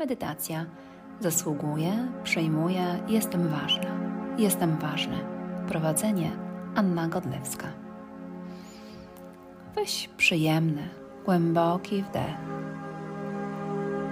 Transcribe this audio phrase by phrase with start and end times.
[0.00, 0.66] Medytacja.
[1.20, 3.90] Zasługuję, przejmuję, jestem ważna.
[4.38, 5.16] Jestem ważny.
[5.68, 6.30] Prowadzenie
[6.74, 7.66] Anna Godlewska.
[9.74, 10.88] Weź przyjemny,
[11.24, 12.36] głęboki wdech.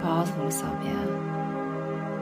[0.03, 0.95] Pozwól sobie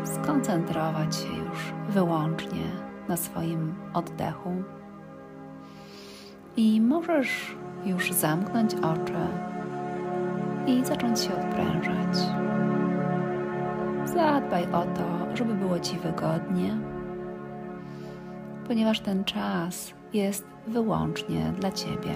[0.04, 1.58] skoncentrować się już
[1.88, 2.64] wyłącznie
[3.08, 4.62] na swoim oddechu.
[6.56, 9.26] I możesz już zamknąć oczy
[10.66, 12.46] i zacząć się odprężać.
[14.06, 16.78] Zadbaj o to, żeby było Ci wygodnie,
[18.66, 22.14] ponieważ ten czas jest wyłącznie dla Ciebie.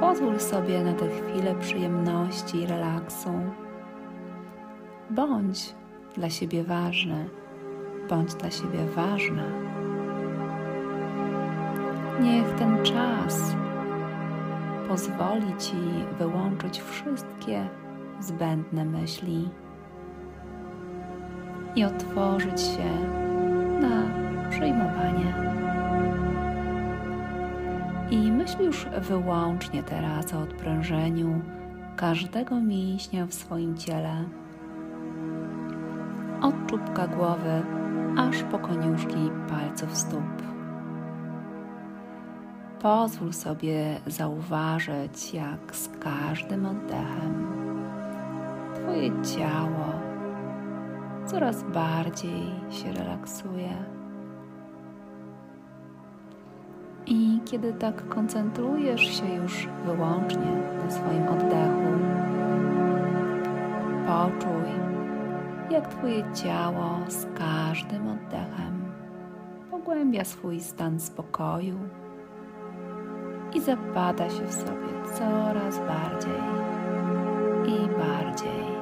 [0.00, 3.30] Pozwól sobie na te chwile przyjemności i relaksu.
[5.10, 5.74] Bądź
[6.16, 7.28] dla siebie ważny,
[8.08, 9.44] bądź dla siebie ważna.
[12.20, 13.54] Niech ten czas
[14.88, 15.76] pozwoli Ci
[16.18, 17.68] wyłączyć wszystkie
[18.20, 19.48] zbędne myśli
[21.76, 22.90] i otworzyć się
[23.80, 24.02] na
[24.50, 25.34] przyjmowanie.
[28.10, 31.40] I myśl już wyłącznie teraz o odprężeniu
[31.96, 34.24] każdego mięśnia w swoim ciele.
[36.42, 37.62] Od czubka głowy
[38.16, 40.42] aż po koniuszki palców stóp.
[42.82, 47.43] Pozwól sobie zauważyć, jak z każdym oddechem
[48.84, 49.92] Twoje ciało
[51.26, 53.70] coraz bardziej się relaksuje.
[57.06, 60.52] I kiedy tak koncentrujesz się już wyłącznie
[60.84, 61.92] na swoim oddechu,
[64.06, 64.70] poczuj,
[65.70, 68.84] jak Twoje ciało z każdym oddechem
[69.70, 71.78] pogłębia swój stan spokoju
[73.54, 76.42] i zapada się w sobie coraz bardziej
[77.66, 78.73] i bardziej.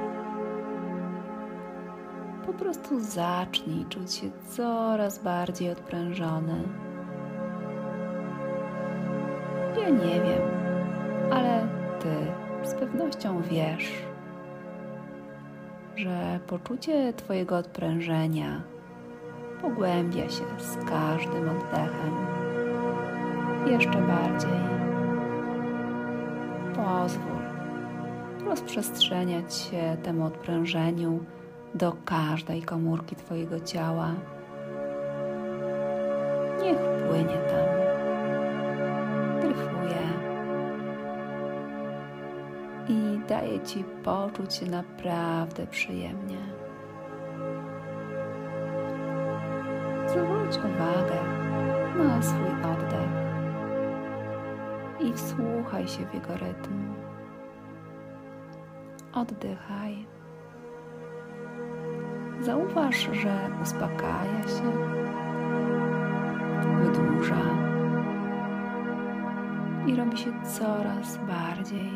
[2.53, 6.63] Po prostu zacznij czuć się coraz bardziej odprężony.
[9.81, 10.43] Ja nie wiem,
[11.31, 11.69] ale
[12.01, 12.09] ty
[12.69, 13.93] z pewnością wiesz,
[15.97, 18.63] że poczucie Twojego odprężenia
[19.63, 22.15] pogłębia się z każdym oddechem
[23.67, 24.61] jeszcze bardziej.
[26.75, 27.43] Pozwól
[28.47, 31.25] rozprzestrzeniać się temu odprężeniu
[31.75, 34.15] do każdej komórki Twojego ciała.
[36.63, 37.69] Niech płynie tam,
[39.41, 40.03] dryfuje
[42.89, 46.39] i daje Ci poczuć się naprawdę przyjemnie.
[50.07, 51.21] Zwróć uwagę
[51.97, 53.23] na swój oddech
[55.01, 56.95] i wsłuchaj się w jego rytm.
[59.13, 60.07] Oddychaj.
[62.43, 64.73] Zauważ, że uspokaja się,
[66.79, 67.43] wydłuża
[69.87, 71.91] i robi się coraz bardziej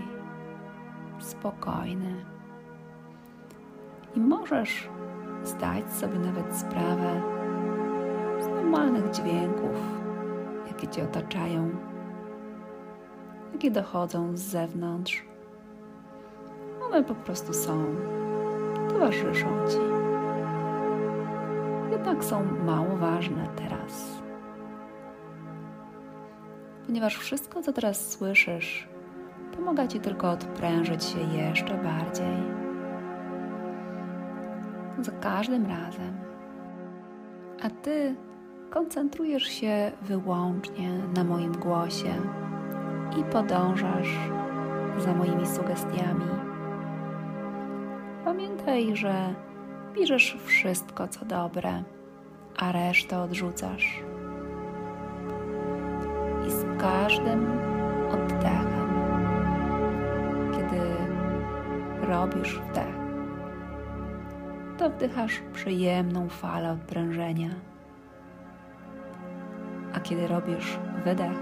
[1.18, 2.24] spokojny.
[4.16, 4.88] I możesz
[5.44, 7.22] zdać sobie nawet sprawę
[8.40, 9.76] z normalnych dźwięków,
[10.66, 11.70] jakie cię otaczają,
[13.52, 15.24] jakie dochodzą z zewnątrz.
[16.84, 17.84] One po prostu są,
[18.88, 19.95] towarzyszą ci.
[22.06, 24.22] Jednak są mało ważne teraz.
[26.86, 28.88] Ponieważ wszystko, co teraz słyszysz,
[29.56, 32.36] pomaga ci tylko odprężyć się jeszcze bardziej.
[35.00, 36.16] Za każdym razem.
[37.62, 38.14] A ty
[38.70, 42.14] koncentrujesz się wyłącznie na moim głosie
[43.20, 44.18] i podążasz
[44.98, 46.26] za moimi sugestiami.
[48.24, 49.34] Pamiętaj, że
[49.94, 51.82] bierzesz wszystko, co dobre,
[52.58, 54.00] a resztę odrzucasz.
[56.46, 57.46] I z każdym
[58.10, 58.90] oddechem,
[60.52, 60.80] kiedy
[62.06, 62.96] robisz wdech,
[64.78, 67.50] to wdychasz przyjemną falę odprężenia.
[69.94, 71.38] A kiedy robisz wydech,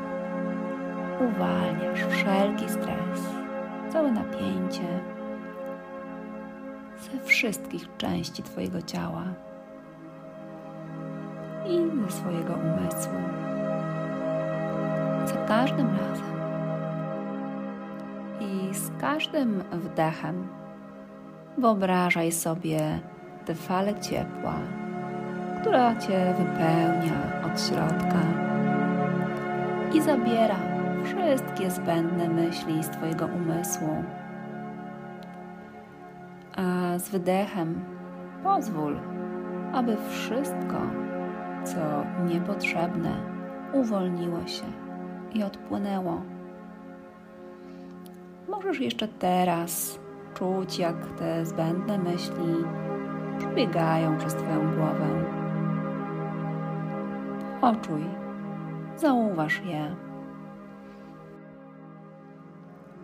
[1.20, 3.20] uwalniasz wszelki stres,
[3.92, 5.00] całe napięcie
[6.98, 9.24] ze wszystkich części Twojego ciała
[11.66, 13.18] i swojego umysłu.
[15.24, 16.34] Za każdym razem
[18.40, 20.48] i z każdym wdechem
[21.58, 23.00] wyobrażaj sobie
[23.44, 24.54] tę falę ciepła,
[25.60, 28.20] która Cię wypełnia od środka
[29.94, 30.56] i zabiera
[31.04, 34.04] wszystkie zbędne myśli z Twojego umysłu.
[36.56, 37.84] A z wydechem
[38.42, 38.96] pozwól,
[39.72, 41.03] aby wszystko,
[41.64, 43.10] co niepotrzebne,
[43.72, 44.64] uwolniło się
[45.34, 46.22] i odpłynęło.
[48.48, 49.98] Możesz jeszcze teraz
[50.34, 52.64] czuć, jak te zbędne myśli
[53.38, 55.06] przebiegają przez Twoją głowę.
[57.60, 58.04] Poczuj,
[58.96, 59.96] zauważ je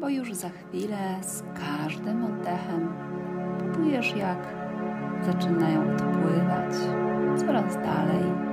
[0.00, 2.92] bo już za chwilę z każdym oddechem
[3.58, 4.38] poczujesz, jak
[5.22, 6.74] zaczynają odpływać
[7.36, 8.49] coraz dalej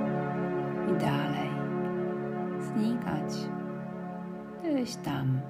[0.90, 1.50] i dalej,
[2.60, 3.34] znikać
[4.60, 5.40] gdzieś tam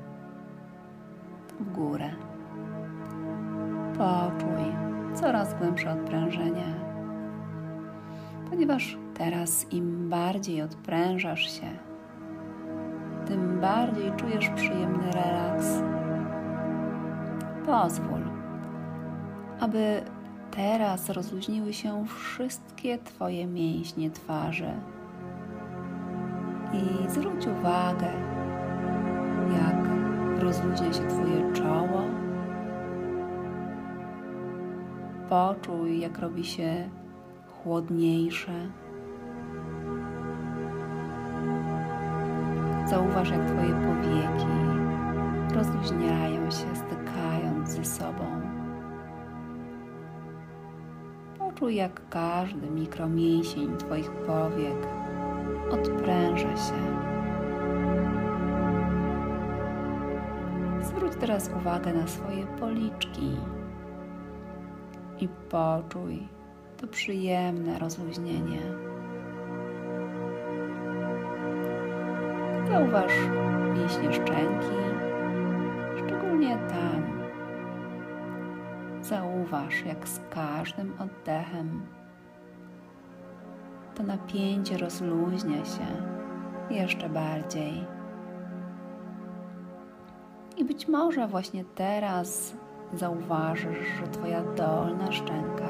[1.58, 2.11] w górę.
[3.99, 4.75] Poczuj
[5.14, 6.75] coraz głębsze odprężenie,
[8.50, 11.70] ponieważ teraz im bardziej odprężasz się,
[13.26, 15.82] tym bardziej czujesz przyjemny relaks.
[17.67, 18.20] Pozwól,
[19.61, 20.02] aby
[20.50, 24.97] teraz rozluźniły się wszystkie Twoje mięśnie twarzy.
[26.72, 28.10] I zwróć uwagę,
[29.52, 29.88] jak
[30.42, 32.02] rozluźnia się Twoje czoło.
[35.28, 36.88] Poczuj, jak robi się
[37.48, 38.52] chłodniejsze.
[42.86, 44.58] Zauważ, jak Twoje powieki
[45.54, 48.24] rozluźniają się, stykając ze sobą.
[51.38, 54.86] Poczuj, jak każdy mikromięsień Twoich powiek
[55.70, 57.08] odpręża się.
[60.80, 63.36] Zwróć teraz uwagę na swoje policzki
[65.20, 66.28] i poczuj
[66.76, 68.60] to przyjemne rozluźnienie.
[72.68, 73.12] Zauważ
[73.74, 74.76] mięśnie szczęki,
[75.96, 77.18] szczególnie tam.
[79.02, 81.82] Zauważ, jak z każdym oddechem
[83.98, 85.86] to napięcie rozluźnia się
[86.70, 87.84] jeszcze bardziej.
[90.56, 92.56] I być może właśnie teraz
[92.94, 95.68] zauważysz, że Twoja dolna szczęka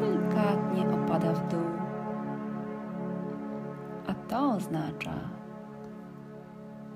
[0.00, 1.70] delikatnie opada w dół.
[4.06, 5.14] A to oznacza,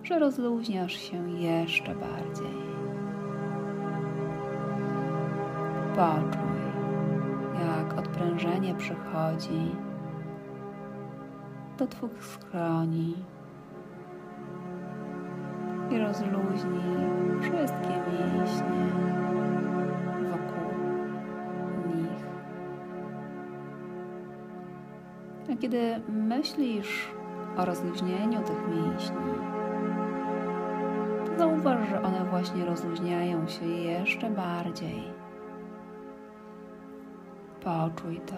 [0.02, 2.64] że rozluźniasz się jeszcze bardziej.
[5.96, 6.63] Poczuj,
[7.96, 9.70] odprężenie przychodzi
[11.79, 13.14] do Twych skroni
[15.91, 16.96] i rozluźni
[17.41, 18.87] wszystkie mięśnie
[20.31, 20.75] wokół
[21.94, 22.26] nich.
[25.52, 27.08] A kiedy myślisz
[27.56, 29.35] o rozluźnieniu tych mięśni,
[31.38, 35.24] zauważ, że one właśnie rozluźniają się jeszcze bardziej.
[37.64, 38.34] Poczuj to.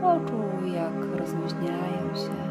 [0.00, 2.50] Poczuj, jak rozluźniają się.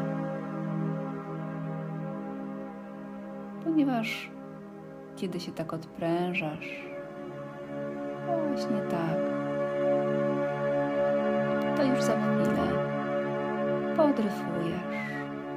[3.64, 4.30] Ponieważ
[5.16, 6.84] kiedy się tak odprężasz,
[8.48, 9.16] właśnie tak,
[11.76, 12.90] to już za chwilę
[13.96, 15.00] podryfujesz,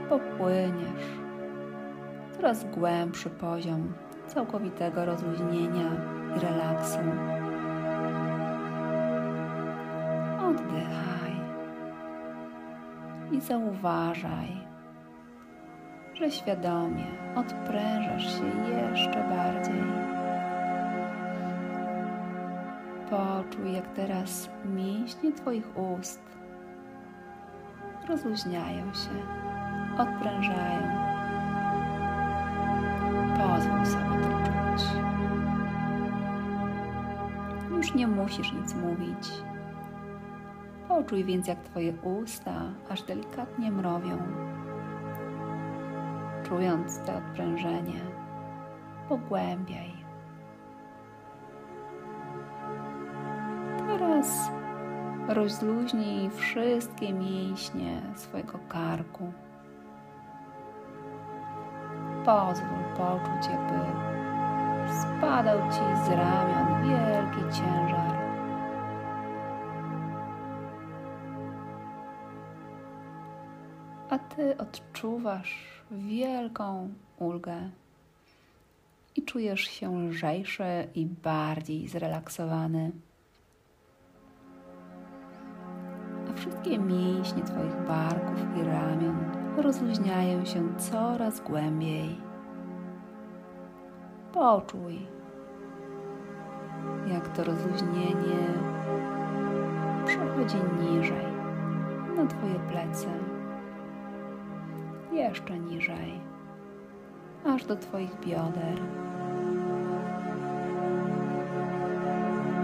[0.10, 1.24] popłyniesz
[2.36, 3.94] coraz głębszy poziom
[4.28, 5.92] całkowitego rozluźnienia
[6.38, 7.00] i relaksu.
[13.48, 14.68] Zauważaj,
[16.14, 19.84] że świadomie odprężasz się jeszcze bardziej.
[23.10, 26.22] Poczuj, jak teraz mięśnie Twoich ust
[28.10, 29.10] rozluźniają się,
[29.98, 31.04] odprężają
[33.38, 34.84] Pozwól sobie to czuć.
[37.72, 39.53] Już nie musisz nic mówić.
[40.94, 44.18] Poczuj więc, jak Twoje usta aż delikatnie mrowią.
[46.44, 48.00] Czując to odprężenie,
[49.10, 49.94] pogłębiaj.
[53.78, 54.52] Teraz
[55.28, 59.34] rozluźnij wszystkie mięśnie swojego karku.
[62.26, 63.80] Pozwól poczuć, jakby
[65.02, 68.13] spadał ci z ramion wielki ciężar.
[74.10, 77.70] A ty odczuwasz wielką ulgę
[79.16, 82.92] i czujesz się lżejszy i bardziej zrelaksowany.
[86.30, 92.18] A wszystkie mięśnie Twoich barków i ramion rozluźniają się coraz głębiej.
[94.34, 95.08] Poczuj,
[97.36, 98.54] to rozluźnienie
[100.06, 101.26] przechodzi niżej,
[102.16, 103.08] na Twoje plecy,
[105.14, 106.20] jeszcze niżej,
[107.46, 108.80] aż do Twoich bioder.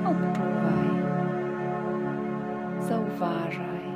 [0.05, 0.89] Odczuwaj,
[2.79, 3.89] zauważaj,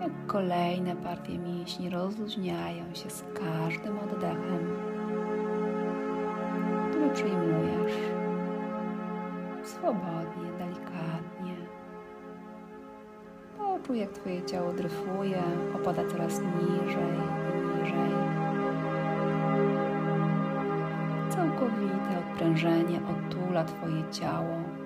[0.00, 4.76] jak kolejne partie mięśni rozluźniają się z każdym oddechem,
[6.90, 7.92] który przyjmujesz
[9.62, 11.49] swobodnie, delikatnie.
[13.94, 15.42] Jak Twoje ciało dryfuje,
[15.74, 17.16] opada coraz niżej
[17.54, 18.12] i niżej.
[21.30, 24.79] Całkowite odprężenie otula Twoje ciało.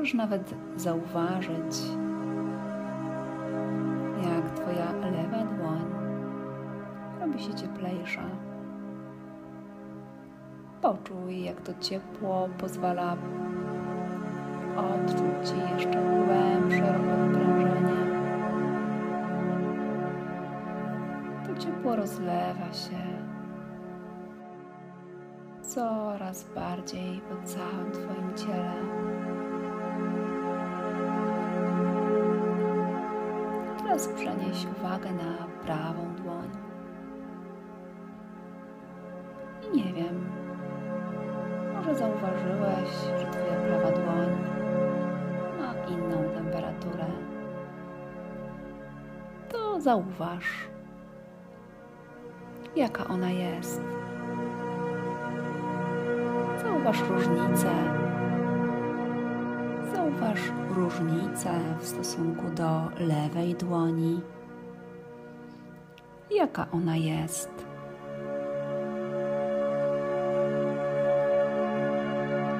[0.00, 1.76] Możesz nawet zauważyć,
[4.24, 5.84] jak Twoja lewa dłoń
[7.20, 8.22] robi się cieplejsza.
[10.82, 13.16] Poczuj, jak to ciepło pozwala
[14.76, 18.06] odczuć jeszcze głębsze odprężenie.
[21.46, 23.00] To ciepło rozlewa się
[25.62, 29.29] coraz bardziej po całym Twoim ciele.
[33.90, 36.50] Teraz przenieś uwagę na prawą dłoń.
[39.62, 40.30] I nie wiem,
[41.74, 44.28] może zauważyłeś, że Twoja prawa dłoń
[45.60, 47.06] ma inną temperaturę.
[49.48, 50.44] To zauważ,
[52.76, 53.80] jaka ona jest.
[56.62, 57.99] Zauważ różnicę.
[60.20, 61.50] Zauważ różnicę
[61.80, 64.20] w stosunku do lewej dłoni.
[66.30, 67.50] Jaka ona jest?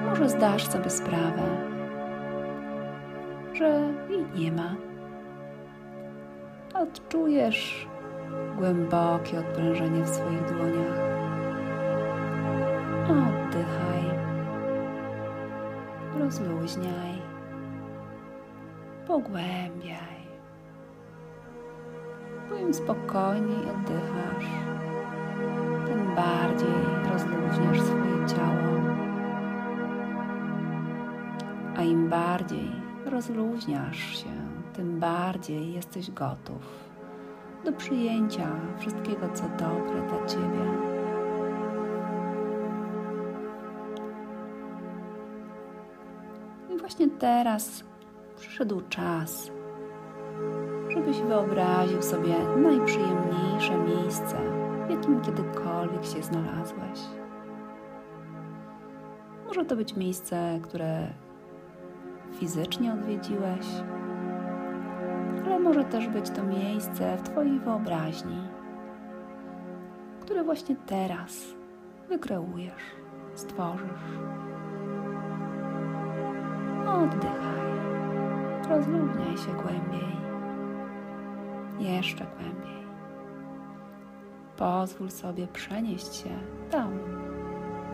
[0.05, 1.43] Może zdasz sobie sprawę,
[3.53, 4.75] że jej nie ma.
[6.73, 7.87] Odczujesz
[8.57, 11.11] głębokie odprężenie w swoich dłoniach.
[13.05, 14.03] Oddychaj,
[16.19, 17.20] rozluźniaj,
[19.07, 20.21] pogłębiaj.
[22.61, 24.45] Im spokojniej oddychasz,
[25.85, 28.81] tym bardziej rozluźniasz swoje ciało.
[31.77, 32.71] A im bardziej
[33.05, 34.29] rozluźniasz się,
[34.73, 36.91] tym bardziej jesteś gotów
[37.65, 38.47] do przyjęcia
[38.79, 40.65] wszystkiego, co dobre dla Ciebie.
[46.69, 47.83] I właśnie teraz
[48.41, 49.51] przyszedł czas,
[50.89, 54.35] żebyś wyobraził sobie najprzyjemniejsze miejsce,
[54.87, 56.99] w jakim kiedykolwiek się znalazłeś.
[59.47, 61.07] Może to być miejsce, które
[62.31, 63.65] fizycznie odwiedziłeś,
[65.45, 68.41] ale może też być to miejsce w Twojej wyobraźni,
[70.21, 71.45] które właśnie teraz
[72.09, 72.83] wykreujesz,
[73.35, 74.19] stworzysz.
[76.87, 77.60] Oddychaj,
[78.75, 80.15] rozluźniaj się głębiej,
[81.79, 82.81] jeszcze głębiej.
[84.57, 86.29] Pozwól sobie przenieść się
[86.69, 86.99] tam,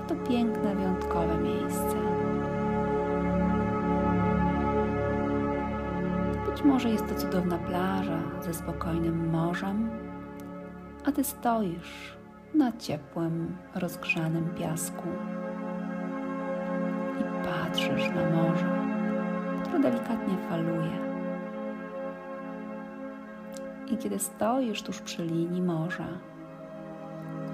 [0.04, 1.96] w to piękne, wyjątkowe miejsce.
[6.46, 9.90] Być może jest to cudowna plaża ze spokojnym morzem,
[11.06, 12.18] a ty stoisz
[12.56, 15.08] na ciepłym, rozgrzanym piasku
[17.20, 18.87] i patrzysz na morze,
[19.78, 20.98] które delikatnie faluje.
[23.88, 26.08] I kiedy stoisz tuż przy linii morza,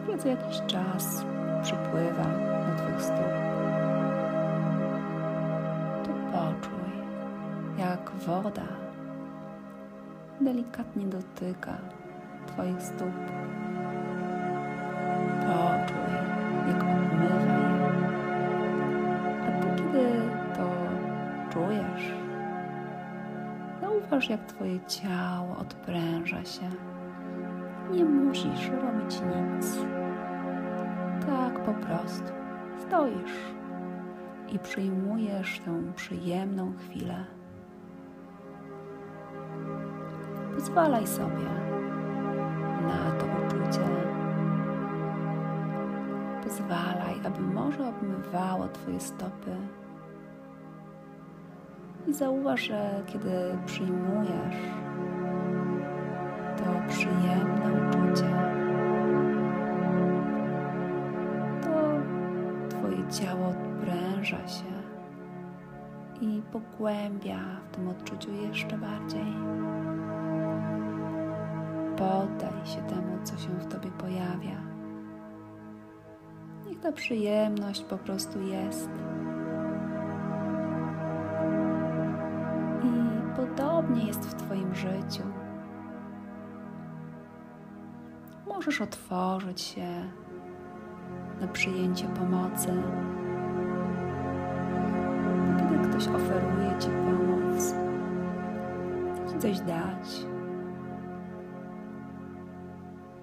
[0.04, 1.26] które co jakiś czas
[1.64, 3.34] przypływa do Twych stóp,
[6.04, 6.94] to poczuj,
[7.78, 8.68] jak woda
[10.42, 11.78] delikatnie dotyka
[12.48, 13.43] Twoich stóp.
[24.14, 26.70] Zauważ, jak Twoje ciało odpręża się.
[27.92, 29.78] Nie musisz robić nic.
[31.26, 32.32] Tak po prostu
[32.88, 33.34] stoisz
[34.52, 37.26] i przyjmujesz tę przyjemną chwilę.
[40.56, 41.50] Pozwalaj sobie
[42.88, 43.88] na to uczucie.
[46.44, 49.83] Pozwalaj, aby morze obmywało Twoje stopy.
[52.14, 54.56] Zauważ, że kiedy przyjmujesz
[56.58, 58.30] to przyjemne uczucie,
[61.62, 61.70] to
[62.70, 64.74] Twoje ciało odpręża się
[66.22, 69.34] i pogłębia w tym odczuciu jeszcze bardziej.
[71.98, 74.62] Poddaj się temu, co się w Tobie pojawia.
[76.66, 78.90] Niech ta przyjemność po prostu jest.
[83.94, 85.24] Podobnie jest w Twoim życiu.
[88.48, 89.88] Możesz otworzyć się
[91.42, 92.68] na przyjęcie pomocy.
[95.58, 97.74] Kiedy ktoś oferuje Ci pomoc,
[99.32, 100.26] Ci coś dać,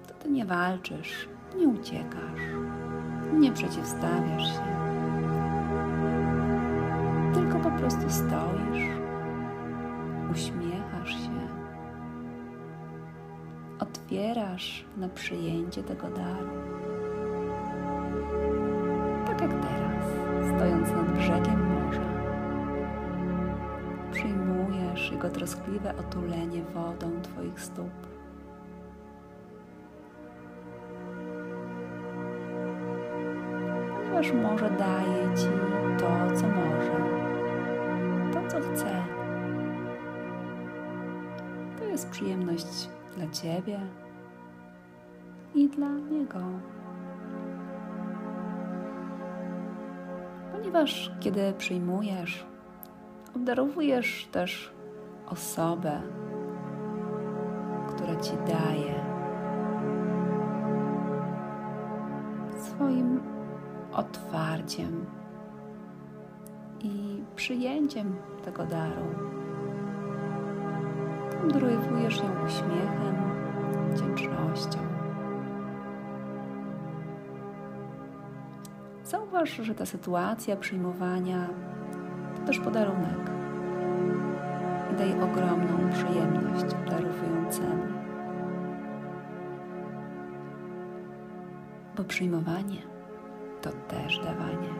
[0.07, 2.41] to Ty nie walczysz, nie uciekasz,
[3.33, 4.91] nie przeciwstawiasz się.
[7.33, 9.00] Tylko po prostu stoisz,
[10.31, 11.47] uśmiechasz się,
[13.79, 16.49] otwierasz na przyjęcie tego daru.
[19.27, 20.05] Tak jak teraz,
[20.55, 22.09] stojąc nad brzegiem morza,
[24.11, 27.91] przyjmujesz jego troskliwe otulenie wodą Twoich stóp.
[33.97, 35.49] Ponieważ morze daje Ci
[35.99, 36.97] to, co może,
[38.33, 39.20] to, co chce.
[42.01, 43.79] Jest przyjemność dla Ciebie
[45.55, 46.39] i dla Niego.
[50.51, 52.45] Ponieważ kiedy przyjmujesz,
[53.35, 54.73] obdarowujesz też
[55.27, 56.01] osobę,
[57.87, 59.05] która Ci daje
[62.57, 63.21] swoim
[63.93, 65.05] otwarciem
[66.83, 69.40] i przyjęciem tego daru.
[71.43, 73.15] Obdarowujesz ją uśmiechem,
[73.91, 74.79] wdzięcznością.
[79.03, 81.47] Zauważ, że ta sytuacja przyjmowania
[82.35, 83.31] to też podarunek
[84.91, 87.83] i daje ogromną przyjemność darowującemu.
[91.97, 92.81] Bo przyjmowanie
[93.61, 94.73] to też dawanie.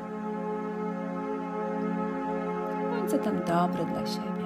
[2.91, 4.40] Bądź zatem dobry dla siebie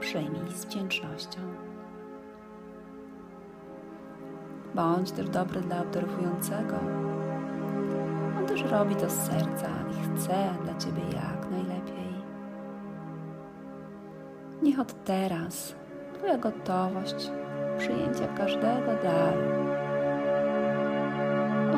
[0.00, 1.40] przyjmij z wdzięcznością.
[4.74, 6.76] Bądź też dobry dla obdarowującego.
[8.38, 12.16] On też robi to z serca i chce dla Ciebie jak najlepiej.
[14.62, 15.74] Niech od teraz
[16.16, 17.30] Twoja gotowość
[17.78, 19.40] przyjęcia każdego daru,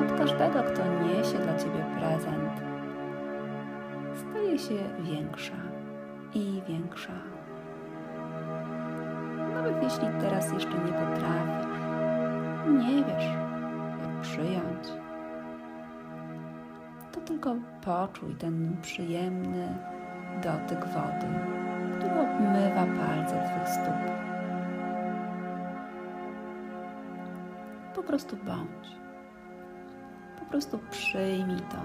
[0.01, 2.61] od każdego, kto niesie dla Ciebie prezent,
[4.15, 5.57] staje się większa
[6.35, 7.38] i większa.
[9.83, 11.67] Jeśli teraz jeszcze nie potrafisz,
[12.69, 13.25] nie wiesz,
[14.03, 14.89] jak przyjąć,
[17.13, 19.79] to tylko poczuj ten przyjemny
[20.43, 21.27] dotyk wody,
[21.99, 24.29] który obmywa palce Twych stóp.
[27.95, 28.99] Po prostu bądź.
[30.39, 31.79] Po prostu przyjmij to.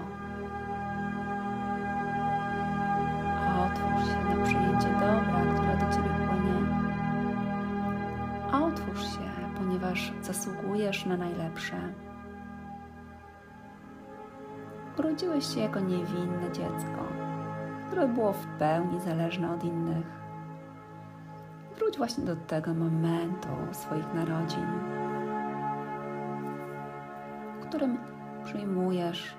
[11.06, 11.76] Na najlepsze.
[14.98, 17.06] Urodziłeś się jako niewinne dziecko,
[17.86, 20.06] które było w pełni zależne od innych.
[21.76, 24.66] Wróć właśnie do tego momentu swoich narodzin,
[27.60, 27.98] w którym
[28.44, 29.34] przyjmujesz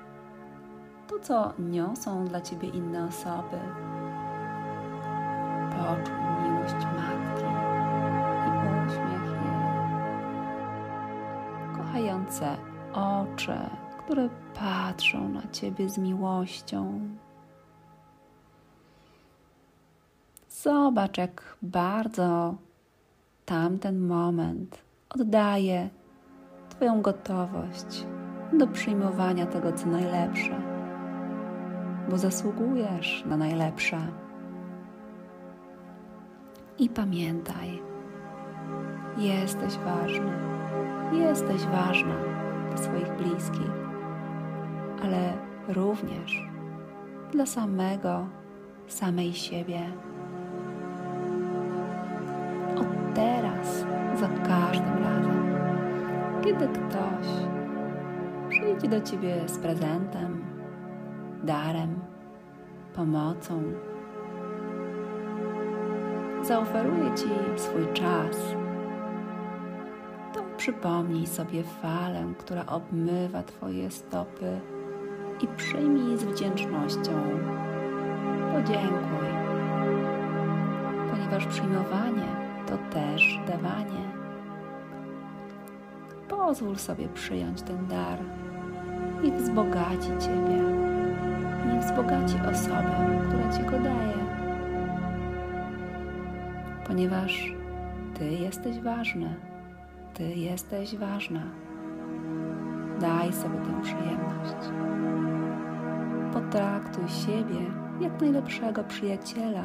[1.08, 3.60] to, co niosą dla ciebie inne osoby.
[5.72, 6.35] Poczuj
[12.36, 12.58] Kochające
[12.94, 13.58] oczy,
[13.98, 17.00] które patrzą na ciebie z miłością.
[20.50, 22.56] Zobacz, jak bardzo
[23.46, 25.90] tamten moment oddaje
[26.70, 28.06] Twoją gotowość
[28.54, 30.62] do przyjmowania tego, co najlepsze,
[32.10, 33.98] bo zasługujesz na najlepsze.
[36.80, 37.82] I pamiętaj,
[39.18, 40.55] jesteś ważny,
[41.14, 42.16] jesteś ważna
[42.70, 43.72] dla swoich bliskich,
[45.04, 45.34] ale
[45.68, 46.48] również
[47.32, 48.26] dla samego,
[48.88, 49.80] samej siebie.
[52.78, 53.86] Od teraz,
[54.20, 55.56] za każdym razem,
[56.44, 57.28] kiedy ktoś
[58.50, 60.44] przyjdzie do ciebie z prezentem,
[61.44, 62.00] darem,
[62.96, 63.64] pomocą,
[66.42, 68.56] zaoferuje ci swój czas,
[70.66, 74.60] przypomnij sobie falę, która obmywa Twoje stopy
[75.42, 77.12] i przyjmij z wdzięcznością.
[78.54, 79.28] Podziękuj,
[81.12, 82.28] ponieważ przyjmowanie
[82.68, 84.06] to też dawanie.
[86.28, 88.20] Pozwól sobie przyjąć ten dar.
[89.24, 90.64] Niech wzbogaci Ciebie.
[91.68, 94.26] Niech wzbogaci osobę, która Ci go daje.
[96.88, 97.54] Ponieważ
[98.14, 99.55] Ty jesteś ważny.
[100.16, 101.42] Ty jesteś ważna.
[103.00, 104.70] Daj sobie tę przyjemność.
[106.34, 107.66] Potraktuj siebie
[108.02, 109.64] jak najlepszego przyjaciela,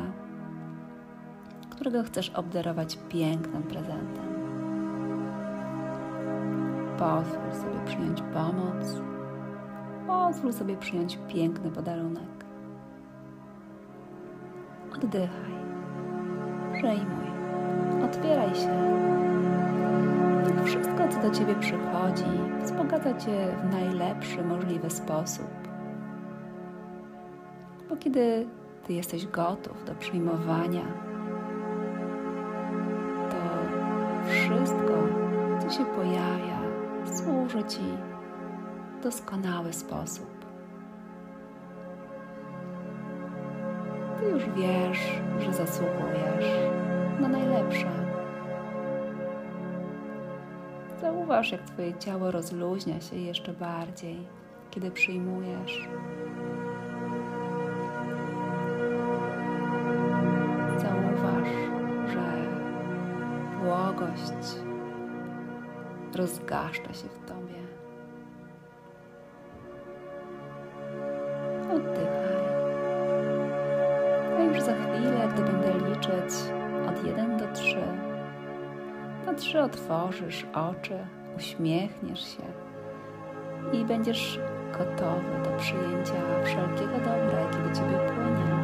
[1.71, 4.31] którego chcesz obdarować pięknym prezentem.
[6.99, 9.03] Pozwól sobie przyjąć pomoc.
[10.07, 12.45] Pozwól sobie przyjąć piękny podarunek.
[14.95, 15.53] Oddychaj.
[16.73, 17.31] Przejmuj.
[18.05, 19.20] Otwieraj się.
[20.65, 25.47] Wszystko, co do Ciebie przychodzi, wzbogaca Cię w najlepszy możliwy sposób.
[27.89, 28.47] Bo kiedy
[28.87, 30.85] Ty jesteś gotów do przyjmowania,
[33.31, 33.37] to
[34.31, 34.95] wszystko,
[35.61, 36.61] co się pojawia,
[37.05, 37.85] służy Ci
[38.99, 40.31] w doskonały sposób.
[44.19, 46.71] Ty już wiesz, że zasługujesz
[47.21, 48.00] na najlepsze.
[51.31, 54.17] Zauważ, jak Twoje ciało rozluźnia się jeszcze bardziej,
[54.71, 55.89] kiedy przyjmujesz.
[60.79, 61.49] Zauważ,
[62.13, 62.49] że
[63.63, 64.59] błogość
[66.15, 67.61] rozgaszcza się w Tobie.
[71.75, 72.41] Oddychaj.
[74.39, 76.35] A już za chwilę, gdy będę liczyć
[76.89, 77.77] od 1 do 3,
[79.27, 82.43] na 3 otworzysz oczy, uśmiechniesz się
[83.73, 84.41] i będziesz
[84.79, 88.61] gotowy do przyjęcia wszelkiego dobra, jakie do Ciebie płynie.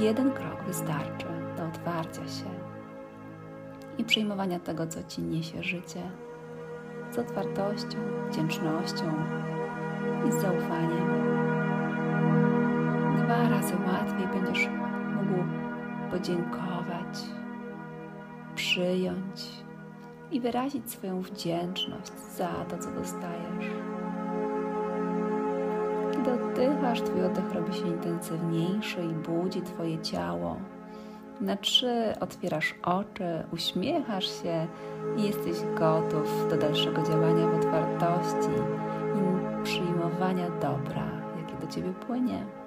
[0.00, 2.50] Jeden krok wystarczy do otwarcia się
[3.98, 6.02] i przyjmowania tego, co Ci niesie życie,
[7.10, 7.98] z otwartością,
[8.30, 9.14] wdzięcznością
[10.28, 11.32] i z zaufaniem.
[13.16, 14.68] Dwa razy łatwiej będziesz
[15.14, 15.44] mógł
[16.10, 17.18] podziękować,
[18.54, 19.61] przyjąć
[20.32, 23.66] i wyrazić swoją wdzięczność za to, co dostajesz.
[26.12, 30.56] Kiedy oddychasz, Twój oddech robi się intensywniejszy i budzi Twoje ciało.
[31.40, 34.66] Na trzy otwierasz oczy, uśmiechasz się
[35.16, 38.52] i jesteś gotów do dalszego działania w otwartości
[39.14, 41.06] i przyjmowania dobra,
[41.40, 42.61] jakie do Ciebie płynie.